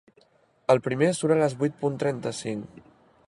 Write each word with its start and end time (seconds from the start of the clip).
El 0.73 0.81
primer 0.87 1.09
surt 1.17 1.35
a 1.37 1.39
les 1.43 1.55
vuit 1.61 1.77
punt 1.83 2.01
trenta-cinc. 2.05 2.83